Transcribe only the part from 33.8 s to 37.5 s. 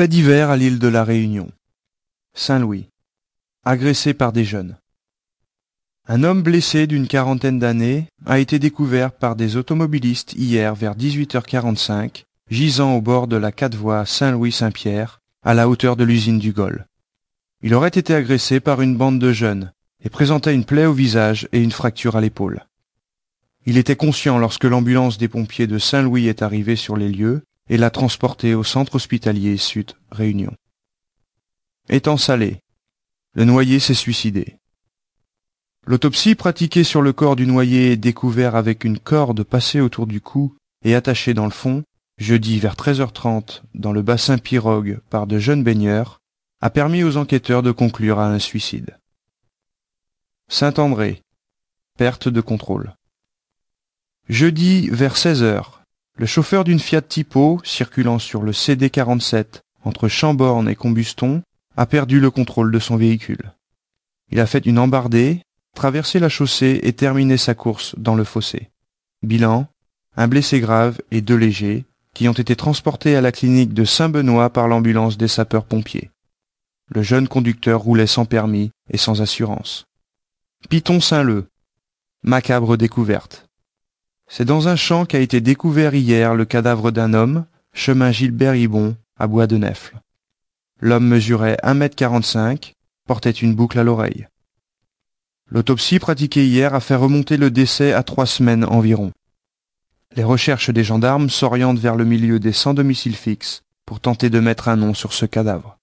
suicidé. L'autopsie pratiquée sur le corps du